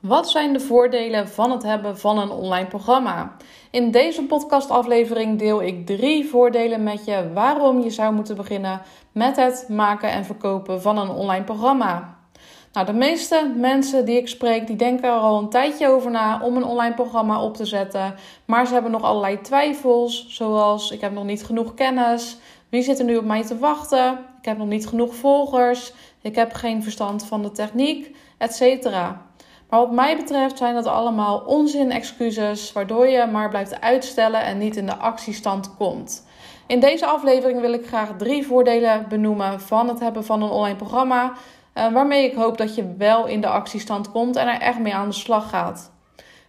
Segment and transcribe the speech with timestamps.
[0.00, 3.36] Wat zijn de voordelen van het hebben van een online programma?
[3.70, 8.80] In deze podcastaflevering deel ik drie voordelen met je waarom je zou moeten beginnen
[9.12, 12.18] met het maken en verkopen van een online programma.
[12.72, 16.40] Nou, de meeste mensen die ik spreek, die denken er al een tijdje over na
[16.42, 18.14] om een online programma op te zetten.
[18.44, 22.36] Maar ze hebben nog allerlei twijfels, zoals ik heb nog niet genoeg kennis.
[22.68, 24.12] Wie zit er nu op mij te wachten?
[24.38, 25.92] Ik heb nog niet genoeg volgers.
[26.22, 28.88] Ik heb geen verstand van de techniek, etc.
[29.68, 34.76] Maar wat mij betreft zijn dat allemaal onzin-excuses, waardoor je maar blijft uitstellen en niet
[34.76, 36.26] in de actiestand komt.
[36.66, 40.76] In deze aflevering wil ik graag drie voordelen benoemen van het hebben van een online
[40.76, 41.32] programma,
[41.72, 44.94] eh, waarmee ik hoop dat je wel in de actiestand komt en er echt mee
[44.94, 45.94] aan de slag gaat.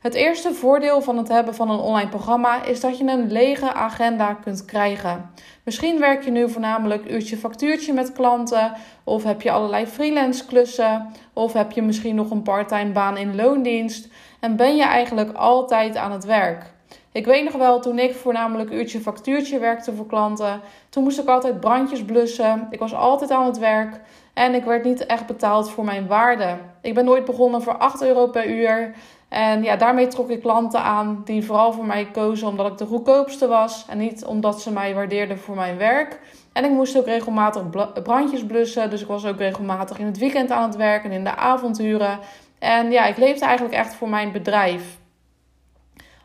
[0.08, 3.74] Het eerste voordeel van het hebben van een online programma is dat je een lege
[3.74, 5.32] agenda kunt krijgen.
[5.64, 11.08] Misschien werk je nu voornamelijk uurtje factuurtje met klanten, of heb je allerlei freelance klussen,
[11.34, 14.08] of heb je misschien nog een parttime baan in loondienst
[14.40, 16.66] en ben je eigenlijk altijd aan het werk.
[17.12, 21.28] Ik weet nog wel, toen ik voornamelijk uurtje factuurtje werkte voor klanten, toen moest ik
[21.28, 22.68] altijd brandjes blussen.
[22.72, 24.00] Ik was altijd aan het werk
[24.34, 26.58] en ik werd niet echt betaald voor mijn waarde.
[26.82, 28.94] Ik ben nooit begonnen voor 8 euro per uur.
[29.30, 32.86] En ja, daarmee trok ik klanten aan die vooral voor mij kozen omdat ik de
[32.86, 33.86] goedkoopste was.
[33.90, 36.20] En niet omdat ze mij waardeerden voor mijn werk.
[36.54, 37.64] En ik moest ook regelmatig
[38.04, 38.90] brandjes blussen.
[38.90, 42.20] Dus ik was ook regelmatig in het weekend aan het werken en in de avonduren.
[42.60, 44.98] En ja, ik leefde eigenlijk echt voor mijn bedrijf.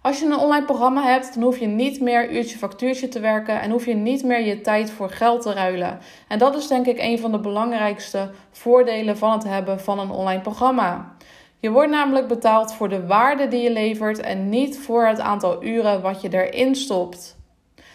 [0.03, 3.61] Als je een online programma hebt, dan hoef je niet meer uurtje factuurtje te werken
[3.61, 5.99] en hoef je niet meer je tijd voor geld te ruilen.
[6.29, 10.11] En dat is denk ik een van de belangrijkste voordelen van het hebben van een
[10.11, 11.15] online programma.
[11.63, 15.65] Je wordt namelijk betaald voor de waarde die je levert en niet voor het aantal
[15.65, 17.37] uren wat je erin stopt.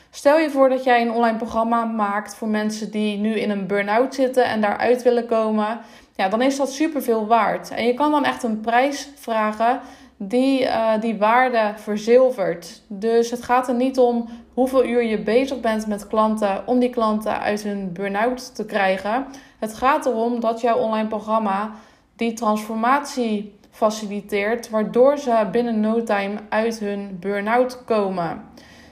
[0.10, 3.68] Stel je voor dat jij een online programma maakt voor mensen die nu in een
[3.68, 5.80] burn-out zitten en daaruit willen komen.
[6.16, 7.70] Ja, dan is dat superveel waard.
[7.70, 9.80] En je kan dan echt een prijs vragen
[10.18, 12.82] die uh, die waarde verzilvert.
[12.88, 16.90] Dus het gaat er niet om hoeveel uur je bezig bent met klanten om die
[16.90, 19.26] klanten uit hun burn-out te krijgen.
[19.60, 21.72] Het gaat erom dat jouw online programma
[22.18, 28.44] die transformatie faciliteert, waardoor ze binnen no time uit hun burn-out komen.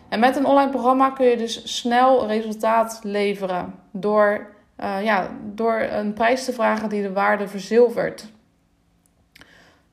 [0.10, 4.48] En met een online programma kun je dus snel resultaat leveren door,
[4.80, 8.26] uh, ja, door een prijs te vragen die de waarde verzilvert.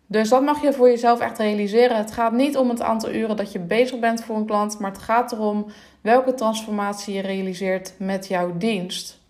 [0.07, 1.97] Dus dat mag je voor jezelf echt realiseren.
[1.97, 4.91] Het gaat niet om het aantal uren dat je bezig bent voor een klant, maar
[4.91, 5.67] het gaat erom
[6.01, 9.21] welke transformatie je realiseert met jouw dienst.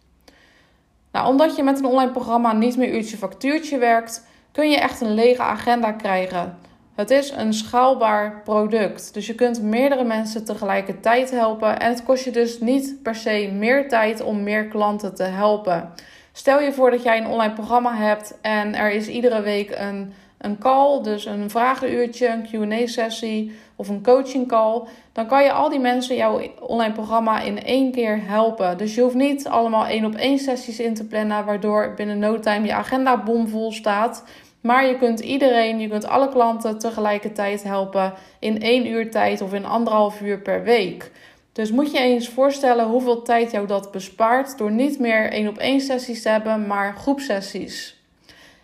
[1.12, 5.00] Nou, omdat je met een online programma niet meer uurtje factuurtje werkt, kun je echt
[5.00, 6.58] een lege agenda krijgen.
[6.94, 12.24] Het is een schaalbaar product, dus je kunt meerdere mensen tegelijkertijd helpen en het kost
[12.24, 15.92] je dus niet per se meer tijd om meer klanten te helpen.
[16.32, 20.12] Stel je voor dat jij een online programma hebt en er is iedere week een,
[20.38, 23.52] een call, dus een vragenuurtje, een QA-sessie
[23.82, 24.82] of een coaching call.
[25.12, 28.78] Dan kan je al die mensen jouw online programma in één keer helpen.
[28.78, 32.38] Dus je hoeft niet allemaal één op één sessies in te plannen, waardoor binnen no
[32.38, 34.24] time je agenda bomvol staat.
[34.60, 39.52] Maar je kunt iedereen, je kunt alle klanten tegelijkertijd helpen in één uur tijd of
[39.52, 41.10] in anderhalf uur per week.
[41.52, 45.58] Dus moet je eens voorstellen hoeveel tijd jou dat bespaart door niet meer één op
[45.58, 48.01] één sessies te hebben, maar groepsessies.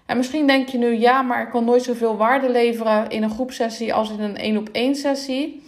[0.09, 3.31] En misschien denk je nu, ja, maar ik kan nooit zoveel waarde leveren in een
[3.31, 5.65] groepsessie als in een één op één sessie.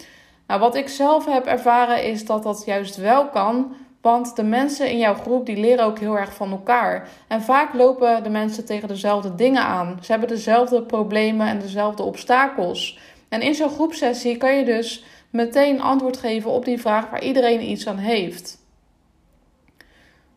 [0.47, 4.91] Nou, wat ik zelf heb ervaren is dat dat juist wel kan, want de mensen
[4.91, 7.09] in jouw groep die leren ook heel erg van elkaar.
[7.29, 9.99] En vaak lopen de mensen tegen dezelfde dingen aan.
[10.03, 12.99] Ze hebben dezelfde problemen en dezelfde obstakels.
[13.29, 17.71] En in zo'n groepsessie kan je dus meteen antwoord geven op die vraag waar iedereen
[17.71, 18.59] iets aan heeft.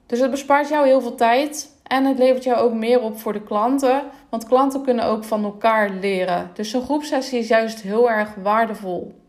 [0.06, 3.34] Dus het bespaart jou heel veel tijd en het levert jou ook meer op voor
[3.34, 6.50] de klanten, want klanten kunnen ook van elkaar leren.
[6.54, 9.22] Dus zo'n groepsessie is juist heel erg waardevol.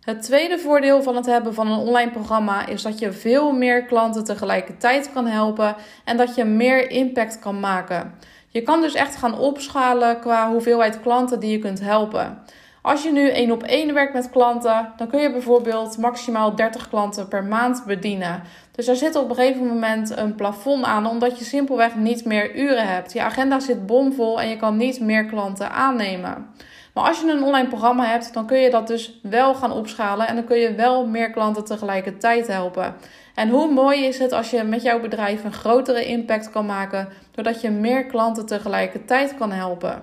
[0.00, 3.84] Het tweede voordeel van het hebben van een online programma is dat je veel meer
[3.84, 8.14] klanten tegelijkertijd kan helpen en dat je meer impact kan maken.
[8.48, 12.42] Je kan dus echt gaan opschalen qua hoeveelheid klanten die je kunt helpen.
[12.82, 16.88] Als je nu één op één werkt met klanten, dan kun je bijvoorbeeld maximaal 30
[16.88, 18.42] klanten per maand bedienen.
[18.72, 22.56] Dus er zit op een gegeven moment een plafond aan, omdat je simpelweg niet meer
[22.56, 23.12] uren hebt.
[23.12, 26.46] Je agenda zit bomvol en je kan niet meer klanten aannemen.
[26.94, 30.28] Maar als je een online programma hebt, dan kun je dat dus wel gaan opschalen
[30.28, 32.94] en dan kun je wel meer klanten tegelijkertijd helpen.
[33.34, 37.08] En hoe mooi is het als je met jouw bedrijf een grotere impact kan maken
[37.30, 40.02] doordat je meer klanten tegelijkertijd kan helpen.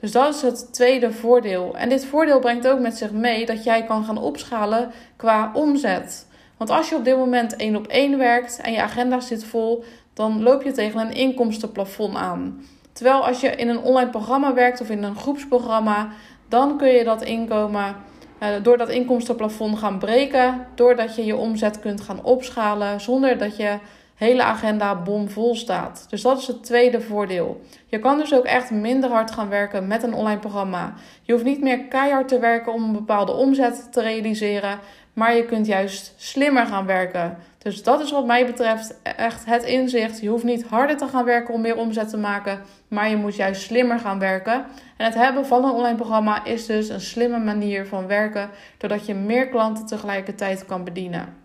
[0.00, 1.76] Dus dat is het tweede voordeel.
[1.76, 6.26] En dit voordeel brengt ook met zich mee dat jij kan gaan opschalen qua omzet.
[6.56, 9.84] Want als je op dit moment één op één werkt en je agenda zit vol,
[10.14, 12.64] dan loop je tegen een inkomstenplafond aan.
[12.92, 16.08] Terwijl als je in een online programma werkt of in een groepsprogramma,
[16.48, 17.96] dan kun je dat inkomen
[18.42, 23.56] uh, door dat inkomstenplafond gaan breken, doordat je je omzet kunt gaan opschalen zonder dat
[23.56, 23.78] je
[24.20, 26.06] hele agenda bomvol staat.
[26.08, 27.60] Dus dat is het tweede voordeel.
[27.86, 30.94] Je kan dus ook echt minder hard gaan werken met een online programma.
[31.22, 34.78] Je hoeft niet meer keihard te werken om een bepaalde omzet te realiseren,
[35.12, 37.36] maar je kunt juist slimmer gaan werken.
[37.58, 40.20] Dus dat is wat mij betreft echt het inzicht.
[40.20, 43.36] Je hoeft niet harder te gaan werken om meer omzet te maken, maar je moet
[43.36, 44.64] juist slimmer gaan werken.
[44.96, 49.06] En het hebben van een online programma is dus een slimme manier van werken, doordat
[49.06, 51.39] je meer klanten tegelijkertijd kan bedienen.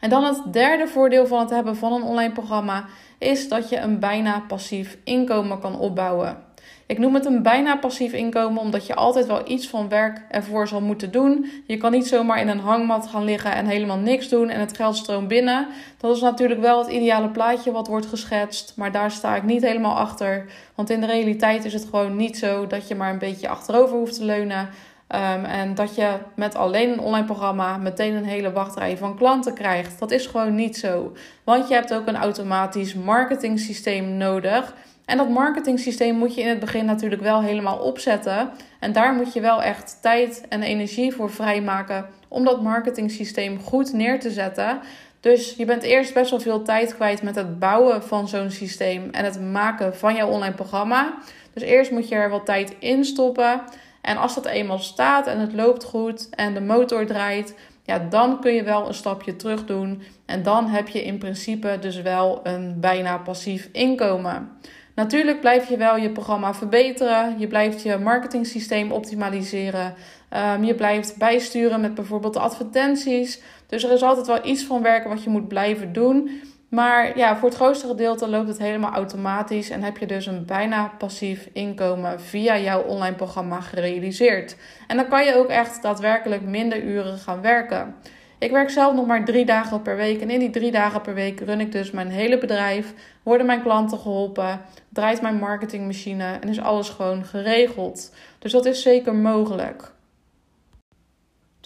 [0.00, 2.84] En dan het derde voordeel van het hebben van een online programma
[3.18, 6.46] is dat je een bijna passief inkomen kan opbouwen.
[6.88, 10.68] Ik noem het een bijna passief inkomen omdat je altijd wel iets van werk ervoor
[10.68, 11.50] zal moeten doen.
[11.66, 14.76] Je kan niet zomaar in een hangmat gaan liggen en helemaal niks doen en het
[14.76, 15.66] geld stroomt binnen.
[15.98, 19.62] Dat is natuurlijk wel het ideale plaatje wat wordt geschetst, maar daar sta ik niet
[19.62, 20.46] helemaal achter.
[20.74, 23.96] Want in de realiteit is het gewoon niet zo dat je maar een beetje achterover
[23.96, 24.68] hoeft te leunen.
[25.14, 29.54] Um, en dat je met alleen een online programma meteen een hele wachtrij van klanten
[29.54, 29.98] krijgt.
[29.98, 31.12] Dat is gewoon niet zo.
[31.44, 34.74] Want je hebt ook een automatisch marketing systeem nodig.
[35.04, 38.50] En dat marketing systeem moet je in het begin natuurlijk wel helemaal opzetten.
[38.80, 43.60] En daar moet je wel echt tijd en energie voor vrijmaken om dat marketing systeem
[43.60, 44.80] goed neer te zetten.
[45.20, 49.08] Dus je bent eerst best wel veel tijd kwijt met het bouwen van zo'n systeem
[49.10, 51.14] en het maken van jouw online programma.
[51.52, 53.60] Dus eerst moet je er wat tijd in stoppen.
[54.00, 58.40] En als dat eenmaal staat en het loopt goed en de motor draait, ja, dan
[58.40, 60.02] kun je wel een stapje terug doen.
[60.26, 64.58] En dan heb je in principe dus wel een bijna passief inkomen.
[64.94, 67.38] Natuurlijk blijf je wel je programma verbeteren.
[67.38, 69.94] Je blijft je marketingsysteem optimaliseren.
[70.36, 73.42] Um, je blijft bijsturen met bijvoorbeeld de advertenties.
[73.66, 76.40] Dus er is altijd wel iets van werken wat je moet blijven doen.
[76.68, 80.44] Maar ja, voor het grootste gedeelte loopt het helemaal automatisch en heb je dus een
[80.44, 84.56] bijna passief inkomen via jouw online programma gerealiseerd.
[84.86, 87.94] En dan kan je ook echt daadwerkelijk minder uren gaan werken.
[88.38, 91.14] Ik werk zelf nog maar drie dagen per week en in die drie dagen per
[91.14, 96.48] week run ik dus mijn hele bedrijf, worden mijn klanten geholpen, draait mijn marketingmachine en
[96.48, 98.14] is alles gewoon geregeld.
[98.38, 99.92] Dus dat is zeker mogelijk.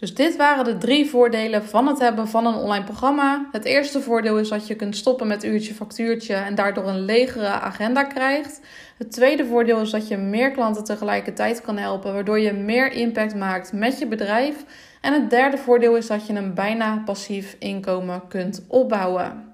[0.02, 3.48] Dus dit waren de drie voordelen van het hebben van een online programma.
[3.52, 7.46] Het eerste voordeel is dat je kunt stoppen met uurtje factuurtje en daardoor een legere
[7.46, 8.60] agenda krijgt.
[8.98, 13.34] Het tweede voordeel is dat je meer klanten tegelijkertijd kan helpen, waardoor je meer impact
[13.34, 14.64] maakt met je bedrijf.
[15.00, 19.51] En het derde voordeel is dat je een bijna passief inkomen kunt opbouwen.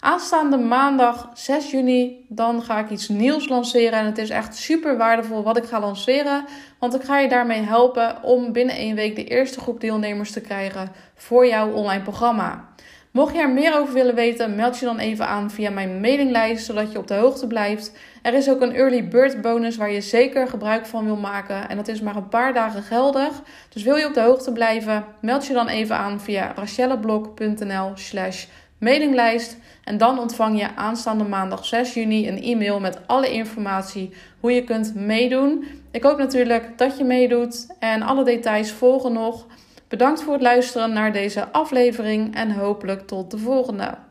[0.00, 3.98] Aanstaande maandag 6 juni, dan ga ik iets nieuws lanceren.
[3.98, 6.44] En het is echt super waardevol wat ik ga lanceren.
[6.78, 10.40] Want ik ga je daarmee helpen om binnen één week de eerste groep deelnemers te
[10.40, 12.68] krijgen voor jouw online programma.
[13.10, 16.64] Mocht je er meer over willen weten, meld je dan even aan via mijn mailinglijst,
[16.64, 17.92] zodat je op de hoogte blijft.
[18.22, 21.68] Er is ook een early bird bonus waar je zeker gebruik van wil maken.
[21.68, 23.42] En dat is maar een paar dagen geldig.
[23.68, 28.46] Dus wil je op de hoogte blijven, meld je dan even aan via rachelleblok.nl slash
[28.78, 29.56] mailinglijst.
[29.84, 34.64] En dan ontvang je aanstaande maandag 6 juni een e-mail met alle informatie hoe je
[34.64, 35.64] kunt meedoen.
[35.90, 39.46] Ik hoop natuurlijk dat je meedoet en alle details volgen nog.
[39.88, 44.07] Bedankt voor het luisteren naar deze aflevering en hopelijk tot de volgende.